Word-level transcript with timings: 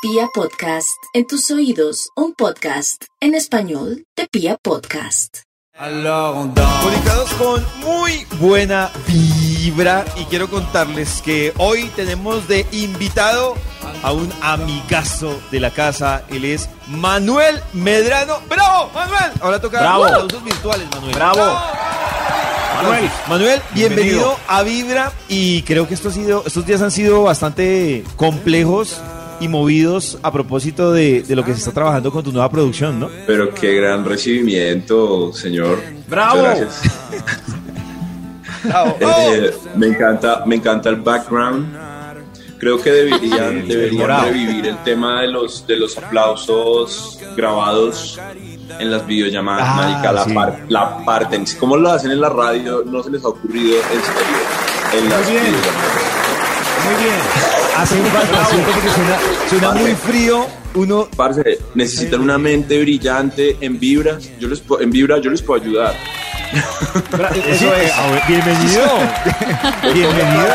Pia 0.00 0.28
Podcast, 0.32 0.96
en 1.12 1.26
tus 1.26 1.50
oídos, 1.50 2.10
un 2.14 2.32
podcast 2.34 3.04
en 3.20 3.34
español 3.34 4.04
de 4.16 4.28
Pia 4.30 4.56
Podcast. 4.62 5.38
Conectados 6.82 7.32
con 7.34 7.64
muy 7.80 8.24
buena 8.38 8.90
vibra 9.08 10.04
y 10.16 10.24
quiero 10.26 10.48
contarles 10.48 11.20
que 11.22 11.52
hoy 11.58 11.90
tenemos 11.96 12.46
de 12.46 12.64
invitado 12.72 13.54
a 14.02 14.12
un 14.12 14.32
amigazo 14.40 15.36
de 15.50 15.60
la 15.60 15.70
casa. 15.72 16.22
Él 16.30 16.44
es 16.44 16.68
Manuel 16.88 17.60
Medrano. 17.72 18.38
¡Bravo, 18.48 18.90
Manuel! 18.94 19.32
Ahora 19.40 19.60
toca 19.60 19.80
Bravo. 19.80 20.04
aplausos 20.04 20.44
virtuales, 20.44 20.88
Manuel. 20.92 21.14
Bravo. 21.14 21.58
Manuel. 22.76 23.10
Manuel, 23.28 23.62
bienvenido, 23.74 24.18
Bienvenido. 24.18 24.36
a 24.46 24.62
Vibra 24.62 25.12
y 25.28 25.62
creo 25.62 25.88
que 25.88 25.94
esto 25.94 26.10
ha 26.10 26.12
sido, 26.12 26.44
estos 26.46 26.64
días 26.64 26.80
han 26.82 26.92
sido 26.92 27.24
bastante 27.24 28.04
complejos 28.16 29.00
y 29.40 29.48
movidos 29.48 30.18
a 30.22 30.32
propósito 30.32 30.92
de, 30.92 31.22
de 31.22 31.36
lo 31.36 31.44
que 31.44 31.52
se 31.52 31.58
está 31.60 31.72
trabajando 31.72 32.10
con 32.10 32.22
tu 32.24 32.32
nueva 32.32 32.50
producción, 32.50 32.98
¿no? 33.00 33.08
Pero 33.26 33.52
qué 33.54 33.74
gran 33.74 34.04
recibimiento, 34.04 35.32
señor. 35.32 35.80
Bravo. 36.08 36.38
Muchas 36.42 36.58
gracias. 36.60 36.82
Eh, 39.00 39.52
me 39.76 39.86
encanta, 39.86 40.42
me 40.44 40.56
encanta 40.56 40.88
el 40.88 40.96
background. 40.96 41.76
Creo 42.58 42.82
que 42.82 42.90
deberían, 42.90 43.68
deberían 43.68 44.04
bravo. 44.04 44.24
revivir 44.26 44.66
el 44.66 44.82
tema 44.82 45.20
de 45.22 45.28
los 45.28 45.64
de 45.64 45.76
los 45.76 45.96
aplausos 45.96 47.20
grabados 47.36 48.18
en 48.80 48.90
las 48.90 49.06
videollamadas, 49.06 49.64
Ah, 49.64 50.12
la, 50.12 50.24
sí. 50.24 50.32
par- 50.34 50.64
la 50.68 51.04
parten. 51.04 51.44
¿Cómo 51.60 51.76
lo 51.76 51.88
hacen 51.92 52.10
en 52.10 52.20
la 52.20 52.28
radio? 52.30 52.82
No 52.84 53.00
se 53.02 53.10
les 53.10 53.24
ha 53.24 53.28
ocurrido 53.28 53.76
en 53.76 54.02
serio. 54.02 55.04
En 55.04 55.08
las 55.08 55.28
bien. 55.30 55.42
videollamadas. 55.44 56.02
Muy 56.84 57.04
bien. 57.04 57.57
Hace 57.78 57.94
un 57.94 58.06
falta, 58.06 58.44
siento 58.46 58.70
porque 58.72 58.88
suena, 58.90 59.16
suena 59.48 59.70
muy 59.72 59.94
frío. 59.94 60.46
Uno, 60.74 61.08
Parce, 61.16 61.58
necesitan 61.74 62.20
una 62.20 62.36
mente 62.38 62.80
brillante 62.80 63.56
en 63.60 63.78
vibra. 63.78 64.18
Yo 64.38 64.48
les 64.48 64.60
puedo- 64.60 64.82
en 64.82 64.90
vibra 64.90 65.18
yo 65.18 65.30
les 65.30 65.40
puedo 65.42 65.62
ayudar. 65.62 65.94
Eso 67.46 67.74
es. 67.74 67.92
a 67.92 68.06
ver, 68.10 68.22
bienvenido. 68.28 68.82
bienvenido. 69.82 70.46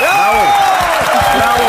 Bravo. 0.00 0.42
Bravo. 1.36 1.64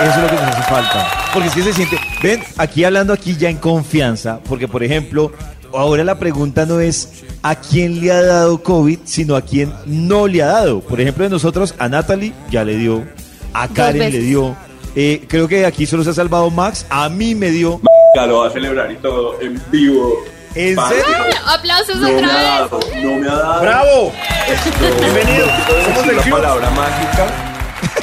Eso 0.00 0.10
es 0.10 0.16
lo 0.22 0.28
que 0.28 0.34
nos 0.34 0.44
hace 0.44 0.62
falta. 0.62 1.08
Porque 1.32 1.48
es 1.48 1.54
que 1.54 1.62
se 1.62 1.72
siente. 1.72 1.98
Ven, 2.22 2.42
aquí 2.58 2.84
hablando 2.84 3.12
aquí 3.12 3.36
ya 3.36 3.48
en 3.48 3.56
confianza. 3.58 4.40
Porque, 4.48 4.68
por 4.68 4.82
ejemplo, 4.82 5.32
ahora 5.74 6.04
la 6.04 6.18
pregunta 6.18 6.66
no 6.66 6.80
es 6.80 7.22
a 7.42 7.54
quién 7.56 8.00
le 8.00 8.12
ha 8.12 8.22
dado 8.22 8.62
COVID, 8.62 8.98
sino 9.04 9.36
a 9.36 9.42
quién 9.42 9.72
no 9.86 10.26
le 10.26 10.42
ha 10.42 10.46
dado. 10.48 10.80
Por 10.80 11.00
ejemplo, 11.00 11.24
de 11.24 11.30
nosotros, 11.30 11.74
a 11.78 11.88
Natalie 11.88 12.32
ya 12.50 12.64
le 12.64 12.76
dio. 12.76 13.04
A 13.52 13.68
Karen 13.68 14.12
le 14.12 14.18
dio. 14.18 14.56
Eh, 14.96 15.24
creo 15.28 15.46
que 15.48 15.64
aquí 15.66 15.86
solo 15.86 16.04
se 16.04 16.10
ha 16.10 16.14
salvado 16.14 16.50
Max. 16.50 16.86
A 16.90 17.08
mí 17.08 17.34
me 17.34 17.50
dio. 17.50 17.80
Ya 18.16 18.26
lo 18.26 18.38
va 18.38 18.48
a 18.48 18.50
celebrar 18.50 18.90
y 18.90 18.96
todo 18.96 19.40
en 19.40 19.60
vivo. 19.70 20.12
¿En 20.54 20.76
serio? 20.76 21.04
Aplausos 21.46 21.96
No 21.96 22.08
me 22.08 22.14
ha 22.14 22.16
otra 22.16 22.26
vez. 22.26 22.44
dado, 22.44 22.80
no 23.02 23.14
me 23.20 23.28
ha 23.28 23.34
dado. 23.34 23.60
Bravo. 23.62 24.12
Esto, 24.48 24.70
Bienvenido. 25.00 25.46
Somos 25.94 26.12
la 26.12 26.22
palabra 26.30 26.70
mágica, 26.70 27.49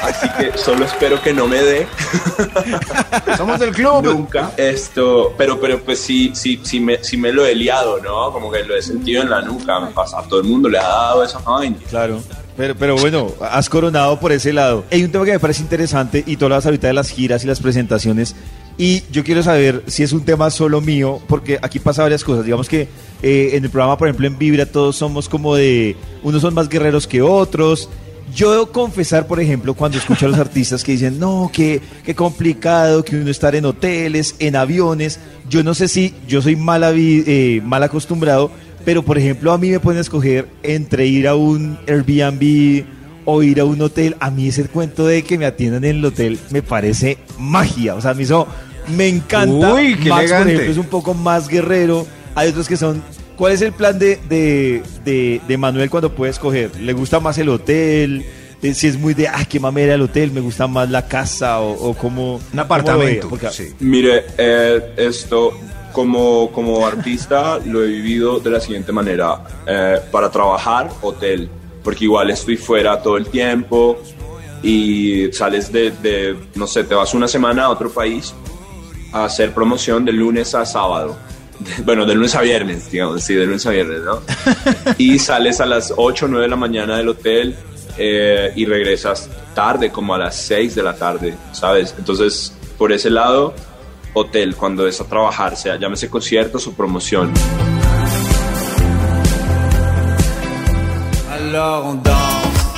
así 0.02 0.28
que 0.38 0.58
solo 0.58 0.86
espero 0.86 1.22
que 1.22 1.34
no 1.34 1.48
me 1.48 1.62
dé 1.62 1.88
Somos 3.38 3.60
del 3.60 3.72
club. 3.72 4.04
nunca. 4.04 4.52
Esto, 4.58 5.34
pero, 5.38 5.60
pero 5.60 5.80
pues 5.84 6.00
sí, 6.00 6.32
sí, 6.34 6.60
sí 6.64 6.80
me, 6.80 7.04
sí 7.04 7.18
me 7.18 7.32
lo 7.32 7.46
he 7.46 7.56
liado, 7.56 8.00
¿no? 8.02 8.32
Como 8.32 8.52
que 8.52 8.64
lo 8.64 8.76
he 8.76 8.82
sentido 8.82 9.22
en 9.24 9.30
la 9.30 9.42
nuca. 9.42 9.80
Me 9.80 9.92
pasa, 9.92 10.20
a 10.20 10.24
todo 10.24 10.40
el 10.42 10.48
mundo 10.48 10.70
le 10.70 10.78
ha 10.80 10.88
dado 10.88 11.24
esa 11.24 11.40
vaina. 11.40 11.78
Claro. 11.90 12.22
Pero, 12.56 12.76
pero 12.76 12.98
bueno, 12.98 13.32
has 13.40 13.70
coronado 13.70 14.20
por 14.20 14.32
ese 14.32 14.52
lado. 14.52 14.84
Hay 14.92 15.04
un 15.04 15.12
tema 15.12 15.26
que 15.26 15.32
me 15.34 15.40
parece 15.40 15.62
interesante 15.62 16.24
y 16.26 16.38
tú 16.38 16.46
hablas 16.46 16.66
ahorita 16.66 16.88
de 16.88 16.94
las 16.94 17.10
giras 17.10 17.44
y 17.44 17.48
las 17.48 17.60
presentaciones. 17.60 18.36
Y 18.80 19.04
yo 19.12 19.24
quiero 19.24 19.42
saber 19.44 19.84
si 19.88 20.04
es 20.04 20.12
un 20.12 20.24
tema 20.24 20.50
solo 20.52 20.82
mío, 20.82 21.20
porque 21.28 21.58
aquí 21.62 21.80
pasa 21.80 22.04
varias 22.04 22.24
cosas. 22.24 22.46
Digamos 22.46 22.68
que 22.70 22.88
eh, 23.24 23.52
en 23.54 23.64
el 23.64 23.70
programa, 23.72 23.98
por 23.98 24.08
ejemplo, 24.08 24.28
en 24.28 24.38
Vibra, 24.38 24.66
todos 24.68 24.96
somos 24.96 25.30
como 25.30 25.56
de. 25.56 25.96
Unos 26.24 26.42
son 26.42 26.54
más 26.54 26.70
guerreros 26.70 27.08
que 27.08 27.22
otros. 27.22 27.90
Yo 28.36 28.52
debo 28.52 28.72
confesar, 28.72 29.26
por 29.26 29.40
ejemplo, 29.40 29.74
cuando 29.74 29.98
escucho 29.98 30.26
a 30.26 30.30
los 30.30 30.40
artistas 30.40 30.84
que 30.84 30.92
dicen, 30.92 31.20
no, 31.20 31.50
que 31.52 31.82
qué 32.04 32.14
complicado 32.14 33.04
que 33.04 33.16
uno 33.16 33.32
estar 33.32 33.56
en 33.56 33.66
hoteles, 33.66 34.36
en 34.40 34.56
aviones. 34.56 35.20
Yo 35.50 35.64
no 35.64 35.74
sé 35.74 35.88
si 35.88 36.14
yo 36.28 36.42
soy 36.42 36.56
mal, 36.56 36.84
eh, 36.86 37.62
mal 37.64 37.84
acostumbrado, 37.84 38.52
pero 38.84 39.04
por 39.04 39.18
ejemplo, 39.18 39.52
a 39.54 39.58
mí 39.58 39.70
me 39.70 39.80
pueden 39.80 40.02
escoger 40.02 40.48
entre 40.64 41.08
ir 41.08 41.28
a 41.28 41.36
un 41.36 41.78
Airbnb 41.88 42.86
o 43.26 43.44
ir 43.44 43.60
a 43.60 43.66
un 43.66 43.82
hotel. 43.82 44.16
A 44.20 44.30
mí 44.30 44.48
ese 44.48 44.66
cuento 44.66 45.06
de 45.06 45.24
que 45.24 45.38
me 45.38 45.46
atiendan 45.46 45.84
en 45.84 45.98
el 45.98 46.06
hotel 46.06 46.40
me 46.50 46.62
parece 46.62 47.18
magia. 47.40 47.96
O 47.96 48.02
sea, 48.02 48.12
a 48.12 48.14
mí 48.14 48.24
eso 48.24 48.48
me 48.96 49.08
encanta. 49.08 49.74
Uy, 49.74 49.96
qué 49.96 50.10
Max, 50.10 50.24
elegante. 50.24 50.44
por 50.44 50.52
ejemplo, 50.52 50.72
es 50.72 50.78
un 50.78 50.90
poco 50.90 51.14
más 51.14 51.48
guerrero. 51.48 52.06
Hay 52.36 52.50
otros 52.50 52.68
que 52.68 52.78
son. 52.78 53.02
¿Cuál 53.38 53.54
es 53.54 53.62
el 53.62 53.72
plan 53.72 53.98
de, 54.00 54.18
de, 54.28 54.82
de, 55.06 55.40
de 55.48 55.58
Manuel 55.58 55.90
cuando 55.90 56.12
puede 56.14 56.32
escoger? 56.32 56.76
¿Le 56.82 56.92
gusta 56.94 57.20
más 57.20 57.38
el 57.38 57.50
hotel? 57.50 58.26
Eh, 58.64 58.74
Si 58.74 58.88
es 58.88 58.98
muy 58.98 59.14
de, 59.14 59.28
ah, 59.28 59.46
qué 59.48 59.60
mamera 59.60 59.94
el 59.94 60.02
hotel, 60.02 60.32
me 60.32 60.42
gusta 60.42 60.66
más 60.68 60.90
la 60.90 61.08
casa 61.08 61.60
o, 61.60 61.72
o 61.90 61.94
como... 61.94 62.42
Un 62.52 62.60
apartamento. 62.60 63.30
Porque, 63.30 63.50
Sí. 63.52 63.76
Mire, 63.80 64.26
eh, 64.38 64.94
esto 64.98 65.52
como, 65.94 66.52
como 66.52 66.86
artista 66.86 67.60
lo 67.64 67.84
he 67.84 67.88
vivido 67.88 68.40
de 68.40 68.50
la 68.50 68.60
siguiente 68.60 68.92
manera. 68.92 69.44
Eh, 69.68 70.00
para 70.12 70.32
trabajar, 70.32 70.90
hotel, 71.02 71.48
porque 71.84 72.06
igual 72.06 72.32
estoy 72.32 72.58
fuera 72.58 73.02
todo 73.04 73.18
el 73.18 73.28
tiempo 73.28 74.00
y 74.64 75.32
sales 75.32 75.72
de, 75.72 75.92
de, 75.92 76.36
no 76.56 76.66
sé, 76.66 76.84
te 76.84 76.96
vas 76.96 77.14
una 77.14 77.28
semana 77.28 77.66
a 77.66 77.70
otro 77.70 77.92
país 77.92 78.34
a 79.14 79.26
hacer 79.26 79.54
promoción 79.54 80.04
de 80.04 80.12
lunes 80.12 80.56
a 80.56 80.66
sábado. 80.66 81.16
Bueno, 81.86 82.06
de 82.06 82.16
lunes 82.16 82.36
a 82.36 82.42
viernes, 82.42 82.90
digamos, 82.92 83.24
sí, 83.24 83.34
de 83.34 83.46
lunes 83.46 83.66
a 83.66 83.72
viernes, 83.72 84.02
¿no? 84.02 84.22
Y 84.98 85.20
sales 85.20 85.60
a 85.62 85.66
las 85.66 85.94
8 85.96 86.26
o 86.26 86.28
9 86.30 86.44
de 86.44 86.50
la 86.50 86.56
mañana 86.56 86.98
del 86.98 87.10
hotel 87.10 87.56
eh, 87.98 88.52
y 88.56 88.66
regresas 88.66 89.30
tarde, 89.56 89.92
como 89.92 90.14
a 90.14 90.18
las 90.18 90.36
6 90.36 90.76
de 90.76 90.84
la 90.84 90.96
tarde, 90.96 91.36
¿sabes? 91.52 91.96
Entonces, 91.98 92.54
por 92.78 92.92
ese 92.92 93.10
lado, 93.10 93.54
hotel, 94.14 94.56
cuando 94.56 94.88
es 94.88 95.00
a 95.02 95.06
trabajar, 95.06 95.56
sea 95.56 95.78
llámese 95.78 96.10
conciertos 96.10 96.68
o 96.68 96.74
promoción. 96.74 97.34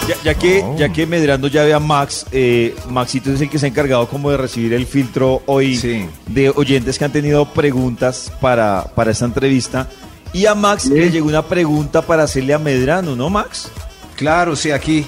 Ya, 0.10 0.16
ya 0.24 0.34
que, 0.34 0.66
ya 0.78 0.90
que 0.92 1.06
Medrando 1.06 1.48
ya 1.48 1.64
ve 1.64 1.74
a 1.74 1.80
Max, 1.80 2.26
eh, 2.32 2.76
Maxito 2.90 3.32
es 3.32 3.40
el 3.42 3.50
que 3.50 3.60
se 3.60 3.68
ha 3.68 3.70
encargado 3.70 4.08
como 4.08 4.32
de 4.32 4.38
recibir 4.38 4.74
el 4.74 4.88
filtro 4.88 5.44
hoy 5.46 5.78
Sí. 5.78 6.06
de 6.26 6.50
oyentes 6.50 6.98
que 6.98 7.06
han 7.06 7.12
tenido 7.12 7.46
preguntas 7.46 8.32
para, 8.42 8.86
para 8.96 9.12
esta 9.12 9.26
entrevista. 9.26 9.88
Y 10.34 10.48
a 10.48 10.56
Max 10.56 10.86
le 10.88 11.12
llegó 11.12 11.28
una 11.28 11.44
pregunta 11.46 12.02
para 12.02 12.24
hacerle 12.24 12.54
a 12.56 12.60
Medrano, 12.60 13.16
¿no, 13.16 13.30
Max? 13.30 13.70
Claro, 14.16 14.56
sí, 14.56 14.72
aquí 14.72 15.06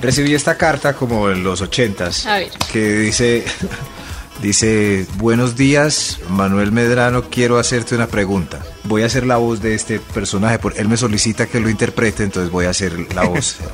recibí 0.00 0.34
esta 0.34 0.56
carta 0.56 0.94
como 0.94 1.30
en 1.30 1.44
los 1.44 1.60
ochentas 1.60 2.26
A 2.26 2.38
ver. 2.38 2.50
que 2.72 2.98
dice, 2.98 3.44
dice, 4.42 5.06
buenos 5.18 5.54
días, 5.56 6.18
Manuel 6.28 6.72
Medrano, 6.72 7.24
quiero 7.30 7.58
hacerte 7.58 7.94
una 7.94 8.08
pregunta. 8.08 8.60
Voy 8.84 9.02
a 9.02 9.06
hacer 9.06 9.24
la 9.26 9.36
voz 9.36 9.62
de 9.62 9.74
este 9.74 10.00
personaje, 10.00 10.58
porque 10.58 10.80
él 10.80 10.88
me 10.88 10.96
solicita 10.96 11.46
que 11.46 11.60
lo 11.60 11.68
interprete, 11.68 12.24
entonces 12.24 12.50
voy 12.50 12.66
a 12.66 12.70
hacer 12.70 13.14
la 13.14 13.24
voz. 13.24 13.56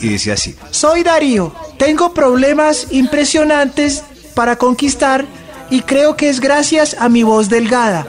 Y 0.00 0.08
dice 0.08 0.32
así, 0.32 0.56
Soy 0.70 1.02
Darío. 1.02 1.52
Tengo 1.78 2.14
problemas 2.14 2.86
impresionantes 2.90 4.02
para 4.34 4.56
conquistar 4.56 5.24
y 5.70 5.80
creo 5.82 6.16
que 6.16 6.28
es 6.28 6.40
gracias 6.40 6.96
a 6.98 7.08
mi 7.08 7.22
voz 7.22 7.48
delgada. 7.48 8.06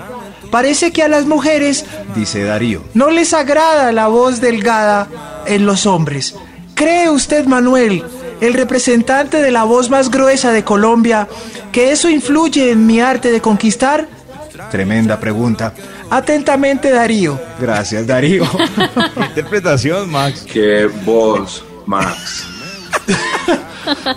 Parece 0.52 0.92
que 0.92 1.04
a 1.04 1.08
las 1.08 1.26
mujeres 1.26 1.86
dice 2.16 2.44
Darío. 2.44 2.84
no 2.94 3.10
les 3.12 3.34
agrada 3.34 3.92
la 3.92 4.08
voz 4.08 4.42
delgada 4.42 5.08
en 5.46 5.66
los 5.66 5.86
hombres. 5.86 6.36
¿Cree 6.74 7.10
usted, 7.10 7.46
Manuel, 7.46 8.04
el 8.42 8.54
representante 8.54 9.42
de 9.42 9.52
la 9.52 9.64
voz 9.66 9.90
más 9.90 10.10
gruesa 10.10 10.52
de 10.52 10.64
Colombia, 10.64 11.28
que 11.72 11.92
eso 11.92 12.10
influye 12.10 12.72
en 12.72 12.88
mi 12.88 13.02
arte 13.02 13.32
de 13.32 13.42
conquistar? 13.42 14.08
Tremenda 14.72 15.20
pregunta. 15.20 15.74
Atentamente, 16.10 16.90
Darío. 16.90 17.40
Gracias, 17.60 18.08
Darío. 18.08 18.46
¿Qué 19.16 19.26
interpretación, 19.26 20.10
Max? 20.10 20.46
Qué 20.52 20.88
voz, 21.06 21.64
Max. 21.90 22.46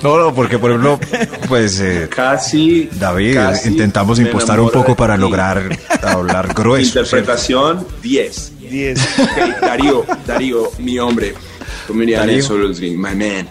No, 0.03 0.19
no, 0.19 0.35
porque 0.35 0.59
por 0.59 0.71
ejemplo, 0.71 1.01
pues 1.49 1.81
eh, 1.81 2.07
Casi. 2.15 2.91
David, 2.93 3.35
casi 3.35 3.71
intentamos 3.71 4.19
impostar 4.19 4.61
un 4.61 4.71
poco 4.71 4.95
para 4.95 5.17
lograr 5.17 5.79
hablar 6.03 6.53
grueso. 6.55 7.01
Interpretación 7.01 7.87
10. 8.03 8.53
10. 8.61 9.01
Ok, 9.21 9.61
Darío, 9.63 10.05
Darío, 10.27 10.71
mi 10.81 10.99
hombre. 10.99 11.33
Diría 11.89 12.19
Darío. 12.19 12.57
Luzgin, 12.59 13.01
my 13.01 13.15
man. 13.15 13.49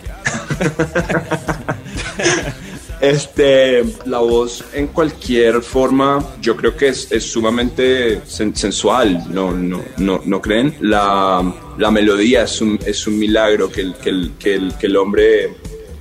Este, 3.01 3.83
la 4.05 4.19
voz 4.19 4.63
en 4.73 4.87
cualquier 4.87 5.63
forma, 5.63 6.23
yo 6.39 6.55
creo 6.55 6.77
que 6.77 6.89
es, 6.89 7.11
es 7.11 7.31
sumamente 7.31 8.21
sen- 8.25 8.53
sensual, 8.53 9.25
¿no, 9.33 9.51
no, 9.51 9.81
no, 9.97 10.21
¿no 10.23 10.39
creen? 10.39 10.77
La, 10.81 11.41
la 11.79 11.89
melodía 11.91 12.43
es 12.43 12.61
un, 12.61 12.77
es 12.85 13.07
un 13.07 13.17
milagro 13.17 13.71
que 13.71 13.81
el, 13.81 13.95
que 13.95 14.09
el, 14.09 14.31
que 14.37 14.53
el, 14.53 14.73
que 14.77 14.85
el 14.85 14.97
hombre 14.97 15.47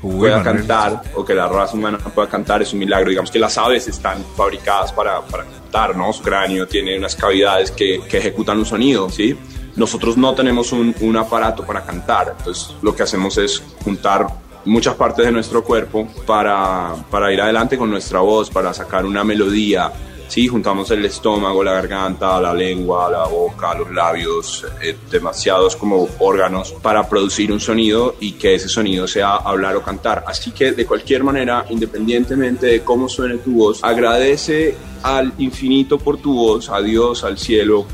Uy, 0.02 0.18
pueda 0.18 0.38
Manuel. 0.38 0.56
cantar 0.58 1.02
o 1.14 1.24
que 1.24 1.34
la 1.34 1.48
raza 1.48 1.74
humana 1.74 1.96
pueda 1.98 2.28
cantar 2.28 2.60
es 2.60 2.72
un 2.74 2.80
milagro. 2.80 3.08
Digamos 3.08 3.30
que 3.30 3.38
las 3.38 3.56
aves 3.56 3.88
están 3.88 4.22
fabricadas 4.36 4.92
para, 4.92 5.22
para 5.22 5.44
cantar, 5.44 5.96
¿no? 5.96 6.12
Su 6.12 6.22
cráneo 6.22 6.68
tiene 6.68 6.98
unas 6.98 7.16
cavidades 7.16 7.70
que, 7.70 8.02
que 8.10 8.18
ejecutan 8.18 8.58
un 8.58 8.66
sonido, 8.66 9.08
¿sí? 9.08 9.34
Nosotros 9.74 10.18
no 10.18 10.34
tenemos 10.34 10.70
un, 10.72 10.94
un 11.00 11.16
aparato 11.16 11.64
para 11.64 11.82
cantar, 11.82 12.34
entonces 12.38 12.74
lo 12.82 12.94
que 12.94 13.04
hacemos 13.04 13.38
es 13.38 13.62
juntar 13.82 14.26
muchas 14.64 14.94
partes 14.94 15.24
de 15.24 15.32
nuestro 15.32 15.62
cuerpo 15.64 16.08
para, 16.26 16.94
para 17.10 17.32
ir 17.32 17.40
adelante 17.40 17.78
con 17.78 17.90
nuestra 17.90 18.20
voz, 18.20 18.50
para 18.50 18.72
sacar 18.74 19.04
una 19.04 19.24
melodía. 19.24 19.92
Sí, 20.28 20.46
juntamos 20.46 20.88
el 20.92 21.04
estómago, 21.04 21.64
la 21.64 21.72
garganta, 21.72 22.40
la 22.40 22.54
lengua, 22.54 23.10
la 23.10 23.26
boca, 23.26 23.74
los 23.74 23.90
labios, 23.90 24.64
eh, 24.80 24.96
demasiados 25.10 25.74
como 25.74 26.08
órganos 26.20 26.72
para 26.80 27.08
producir 27.08 27.50
un 27.50 27.58
sonido 27.58 28.14
y 28.20 28.32
que 28.32 28.54
ese 28.54 28.68
sonido 28.68 29.08
sea 29.08 29.34
hablar 29.34 29.74
o 29.74 29.82
cantar. 29.82 30.22
Así 30.28 30.52
que 30.52 30.70
de 30.70 30.86
cualquier 30.86 31.24
manera, 31.24 31.66
independientemente 31.68 32.66
de 32.66 32.82
cómo 32.82 33.08
suene 33.08 33.38
tu 33.38 33.54
voz, 33.54 33.82
agradece 33.82 34.76
al 35.02 35.32
infinito 35.38 35.98
por 35.98 36.18
tu 36.18 36.32
voz, 36.32 36.70
a 36.70 36.80
Dios, 36.80 37.24
al 37.24 37.36
cielo, 37.36 37.86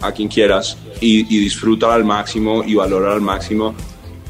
a 0.00 0.10
quien 0.10 0.26
quieras 0.26 0.76
y, 1.00 1.24
y 1.32 1.48
al 1.88 2.04
máximo 2.04 2.64
y 2.64 2.74
valora 2.74 3.12
al 3.12 3.20
máximo, 3.20 3.74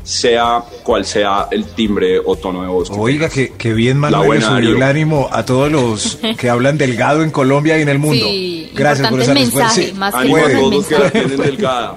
sea 0.04 0.62
cual 0.82 1.04
sea 1.04 1.48
el 1.50 1.64
timbre 1.64 2.20
o 2.24 2.36
tono 2.36 2.62
de 2.62 2.68
voz. 2.68 2.90
Oiga, 2.90 3.28
que, 3.28 3.52
que 3.54 3.72
bien 3.72 3.98
Manuel 3.98 4.42
subió 4.42 4.76
el 4.76 4.82
ánimo 4.82 5.28
a 5.32 5.44
todos 5.44 5.70
los 5.72 6.18
que 6.38 6.50
hablan 6.50 6.78
delgado 6.78 7.22
en 7.22 7.30
Colombia 7.30 7.78
y 7.78 7.82
en 7.82 7.88
el 7.88 7.98
mundo. 7.98 8.24
Sí, 8.26 8.70
Gracias 8.74 9.08
por 9.08 9.20
esa 9.20 9.32
el 9.32 9.38
mensaje, 9.38 9.80
respuesta. 9.82 9.92
Sí, 9.92 9.98
más 9.98 10.14
que 10.14 10.20
Ánimo 10.20 10.36
a 10.36 10.50
todos 10.50 10.86
que 10.86 10.98
la 10.98 11.10
tienen 11.10 11.36
delgada. 11.38 11.96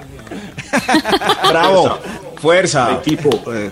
Bravo. 1.50 1.98
Fuerza. 2.40 3.00
Equipo. 3.04 3.30
Eh, 3.52 3.70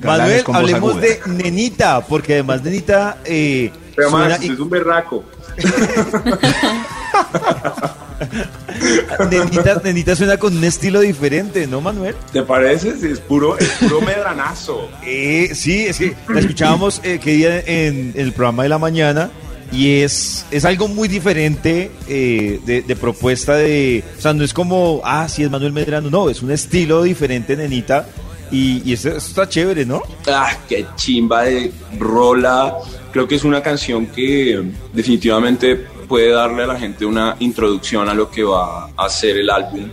Manuel, 0.00 0.44
hablemos 0.52 1.00
de 1.00 1.20
Nenita, 1.26 2.00
porque 2.00 2.34
además 2.34 2.62
Nenita 2.62 3.18
eh, 3.24 3.70
Pero 3.96 4.10
suena 4.10 4.28
Max, 4.30 4.44
y- 4.44 4.52
es 4.52 4.58
un 4.58 4.70
berraco. 4.70 5.24
Nenita, 9.30 9.80
Nenita 9.82 10.16
suena 10.16 10.36
con 10.36 10.56
un 10.56 10.64
estilo 10.64 11.00
diferente, 11.00 11.66
¿no, 11.66 11.80
Manuel? 11.80 12.14
¿Te 12.32 12.42
parece? 12.42 12.98
Sí, 12.98 13.08
Es 13.08 13.20
puro, 13.20 13.58
es 13.58 13.68
puro 13.80 14.00
medranazo. 14.00 14.88
Eh, 15.04 15.50
sí, 15.54 15.86
es 15.86 15.98
que 15.98 16.14
la 16.28 16.40
escuchábamos 16.40 17.00
eh, 17.04 17.18
que 17.22 17.32
día 17.32 17.60
en, 17.60 18.12
el 18.16 18.32
programa 18.32 18.62
de 18.64 18.68
la 18.68 18.78
mañana 18.78 19.30
y 19.70 20.00
es, 20.00 20.44
es 20.50 20.64
algo 20.64 20.88
muy 20.88 21.08
diferente 21.08 21.90
eh, 22.06 22.60
de, 22.66 22.82
de 22.82 22.96
propuesta 22.96 23.54
de... 23.54 24.04
O 24.18 24.20
sea, 24.20 24.34
no 24.34 24.44
es 24.44 24.52
como, 24.52 25.00
ah, 25.04 25.28
sí, 25.28 25.42
es 25.42 25.50
Manuel 25.50 25.72
Medrano, 25.72 26.10
no, 26.10 26.28
es 26.28 26.42
un 26.42 26.50
estilo 26.50 27.02
diferente, 27.02 27.56
Nenita, 27.56 28.06
y, 28.52 28.82
y 28.88 28.92
está 28.92 29.48
chévere, 29.48 29.86
¿no? 29.86 30.02
Ah, 30.28 30.54
qué 30.68 30.86
chimba 30.96 31.44
de 31.44 31.72
rola. 31.98 32.76
Creo 33.10 33.26
que 33.26 33.36
es 33.36 33.44
una 33.44 33.62
canción 33.62 34.06
que 34.06 34.62
definitivamente 34.92 35.86
puede 36.12 36.28
darle 36.28 36.64
a 36.64 36.66
la 36.66 36.78
gente 36.78 37.06
una 37.06 37.36
introducción 37.38 38.06
a 38.06 38.12
lo 38.12 38.30
que 38.30 38.42
va 38.42 38.90
a 38.94 39.08
ser 39.08 39.38
el 39.38 39.48
álbum 39.48 39.88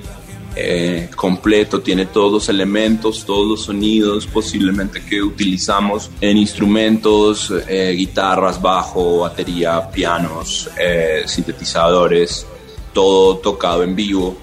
eh, 0.53 1.09
completo. 1.15 1.79
Tiene 1.79 2.07
todos 2.07 2.29
los 2.29 2.49
elementos, 2.49 3.23
todos 3.25 3.47
los 3.47 3.61
sonidos 3.61 4.27
posiblemente 4.27 5.01
que 5.05 5.21
utilizamos 5.21 6.11
en 6.19 6.35
instrumentos, 6.35 7.53
eh, 7.65 7.93
guitarras, 7.95 8.61
bajo, 8.61 9.19
batería, 9.19 9.89
pianos, 9.89 10.69
eh, 10.77 11.23
sintetizadores, 11.25 12.45
todo 12.91 13.37
tocado 13.37 13.83
en 13.83 13.95
vivo. 13.95 14.35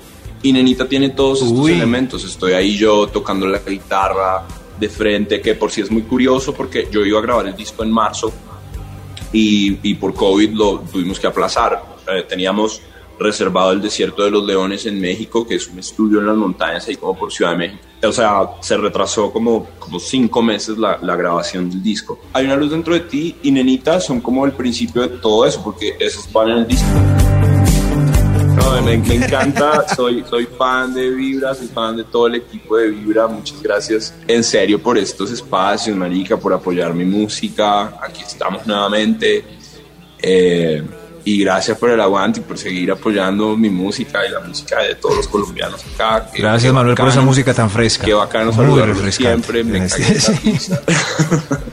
Y 0.42 0.54
Nenita 0.54 0.88
tiene 0.88 1.10
todos 1.10 1.42
estos 1.42 1.58
Uy. 1.58 1.72
elementos. 1.72 2.24
Estoy 2.24 2.54
ahí 2.54 2.78
yo 2.78 3.08
tocando 3.08 3.46
la 3.46 3.58
guitarra 3.58 4.46
de 4.80 4.88
frente, 4.88 5.42
que 5.42 5.54
por 5.54 5.70
si 5.70 5.82
es 5.82 5.90
muy 5.90 6.04
curioso 6.04 6.54
porque 6.54 6.88
yo 6.90 7.04
iba 7.04 7.18
a 7.18 7.22
grabar 7.22 7.46
el 7.46 7.54
disco 7.54 7.82
en 7.82 7.90
marzo 7.92 8.32
y, 9.32 9.78
y 9.82 9.94
por 9.94 10.14
COVID 10.14 10.50
lo 10.50 10.80
tuvimos 10.80 11.18
que 11.18 11.26
aplazar. 11.26 11.82
Eh, 12.08 12.24
teníamos 12.28 12.80
reservado 13.18 13.72
el 13.72 13.80
Desierto 13.80 14.24
de 14.24 14.30
los 14.30 14.44
Leones 14.44 14.86
en 14.86 15.00
México, 15.00 15.46
que 15.46 15.54
es 15.56 15.66
un 15.68 15.78
estudio 15.78 16.20
en 16.20 16.26
las 16.26 16.36
montañas 16.36 16.86
ahí 16.86 16.96
como 16.96 17.16
por 17.16 17.32
Ciudad 17.32 17.52
de 17.52 17.58
México. 17.58 17.82
O 18.02 18.12
sea, 18.12 18.50
se 18.60 18.76
retrasó 18.76 19.32
como, 19.32 19.66
como 19.78 19.98
cinco 19.98 20.42
meses 20.42 20.76
la, 20.76 20.98
la 21.00 21.16
grabación 21.16 21.70
del 21.70 21.82
disco. 21.82 22.18
Hay 22.32 22.44
una 22.44 22.56
luz 22.56 22.70
dentro 22.70 22.94
de 22.94 23.00
ti 23.00 23.36
y 23.42 23.50
Nenita 23.50 24.00
son 24.00 24.20
como 24.20 24.44
el 24.44 24.52
principio 24.52 25.02
de 25.02 25.08
todo 25.08 25.46
eso, 25.46 25.62
porque 25.64 25.96
esos 25.98 26.30
van 26.32 26.50
en 26.50 26.58
el 26.58 26.66
disco. 26.66 26.86
Me, 28.86 28.98
me 28.98 29.14
encanta, 29.16 29.84
soy, 29.96 30.24
soy 30.30 30.46
fan 30.56 30.94
de 30.94 31.10
Vibra, 31.10 31.52
soy 31.56 31.66
fan 31.66 31.96
de 31.96 32.04
todo 32.04 32.28
el 32.28 32.36
equipo 32.36 32.76
de 32.76 32.90
Vibra, 32.90 33.26
muchas 33.26 33.60
gracias 33.60 34.14
en 34.28 34.44
serio 34.44 34.80
por 34.80 34.96
estos 34.96 35.32
espacios, 35.32 35.96
Marica, 35.96 36.36
por 36.36 36.52
apoyar 36.52 36.94
mi 36.94 37.04
música, 37.04 37.94
aquí 38.00 38.22
estamos 38.22 38.64
nuevamente, 38.66 39.44
Eh, 40.22 40.82
y 41.24 41.40
gracias 41.42 41.76
por 41.76 41.90
el 41.90 42.00
aguante 42.00 42.38
y 42.38 42.42
por 42.44 42.56
seguir 42.56 42.90
apoyando 42.92 43.56
mi 43.56 43.68
música 43.68 44.24
y 44.24 44.30
la 44.30 44.38
música 44.38 44.80
de 44.80 44.94
todos 44.94 45.16
los 45.16 45.28
colombianos 45.28 45.84
acá. 45.94 46.30
Gracias 46.32 46.72
Manuel 46.72 46.94
por 46.94 47.08
esa 47.08 47.20
música 47.20 47.52
tan 47.52 47.68
fresca. 47.68 48.04
Qué 48.04 48.14
bacano 48.14 48.46
Muy 48.46 48.54
saludarlos 48.54 48.98
refrescante 48.98 49.52
siempre, 49.52 49.64
me 49.64 49.84
este-. 49.84 50.02
Bueno, 51.58 51.68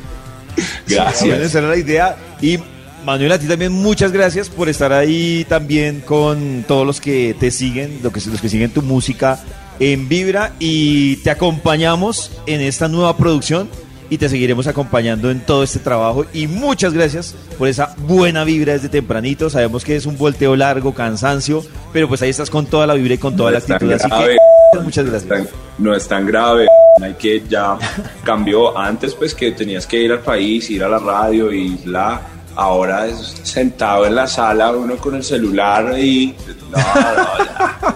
Gracias. 0.87 1.39
esa 1.39 1.57
era 1.59 1.67
la 1.67 1.77
idea. 1.77 2.17
Y 2.41 2.57
Manuel, 3.05 3.31
a 3.31 3.39
ti 3.39 3.47
también 3.47 3.71
muchas 3.71 4.11
gracias 4.11 4.49
por 4.49 4.69
estar 4.69 4.93
ahí 4.93 5.45
también 5.49 6.01
con 6.01 6.63
todos 6.67 6.85
los 6.87 7.01
que 7.01 7.35
te 7.39 7.51
siguen, 7.51 7.99
los 8.01 8.11
que, 8.13 8.21
los 8.29 8.39
que 8.41 8.49
siguen 8.49 8.71
tu 8.71 8.81
música 8.81 9.39
en 9.79 10.07
Vibra. 10.07 10.53
Y 10.59 11.17
te 11.17 11.29
acompañamos 11.29 12.31
en 12.45 12.61
esta 12.61 12.87
nueva 12.87 13.17
producción 13.17 13.69
y 14.09 14.17
te 14.17 14.29
seguiremos 14.29 14.67
acompañando 14.67 15.31
en 15.31 15.39
todo 15.41 15.63
este 15.63 15.79
trabajo. 15.79 16.25
Y 16.33 16.47
muchas 16.47 16.93
gracias 16.93 17.35
por 17.57 17.67
esa 17.67 17.95
buena 17.97 18.43
vibra 18.43 18.73
desde 18.73 18.89
tempranito. 18.89 19.49
Sabemos 19.49 19.83
que 19.83 19.95
es 19.95 20.05
un 20.05 20.17
volteo 20.17 20.55
largo, 20.55 20.93
cansancio, 20.93 21.63
pero 21.91 22.07
pues 22.07 22.21
ahí 22.21 22.29
estás 22.29 22.49
con 22.49 22.65
toda 22.67 22.85
la 22.87 22.93
vibra 22.93 23.15
y 23.15 23.17
con 23.17 23.35
toda 23.35 23.49
No 23.51 23.57
la 23.57 23.59
actitud. 23.59 23.91
Así 23.91 24.07
grave. 24.07 24.37
que 24.73 24.79
muchas 24.79 25.05
gracias. 25.09 25.29
tan- 25.29 25.47
no 25.79 25.95
es 25.95 26.07
tan 26.07 26.25
grave. 26.27 26.67
Hay 27.01 27.13
que 27.15 27.41
ya 27.49 27.77
cambió 28.23 28.77
antes, 28.77 29.15
pues 29.15 29.33
que 29.33 29.51
tenías 29.51 29.87
que 29.87 30.03
ir 30.03 30.11
al 30.11 30.19
país, 30.19 30.69
ir 30.69 30.83
a 30.83 30.89
la 30.89 30.99
radio 30.99 31.51
y 31.51 31.79
la. 31.85 32.21
Ahora 32.55 33.07
es 33.07 33.35
sentado 33.43 34.05
en 34.05 34.15
la 34.15 34.27
sala, 34.27 34.71
uno 34.71 34.95
con 34.97 35.15
el 35.15 35.23
celular 35.23 35.97
y. 35.97 36.35
No, 36.71 36.77
no, 36.77 37.45
ya. 37.45 37.95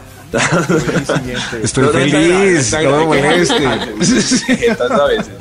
Estoy 1.63 1.83
No, 1.83 1.89
feliz, 1.89 2.73
no 2.73 2.79
me 2.79 2.83
grave, 2.83 2.99
que- 2.99 3.05
moleste. 3.05 4.55
Jetas 4.57 4.91
a 4.91 5.03
veces. 5.05 5.33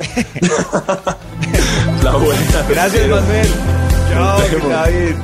La 2.03 2.11
vuelta. 2.11 2.65
Gracias, 2.69 3.07
Manuel. 3.09 3.47
Chao. 4.13 4.39
David. 4.69 5.15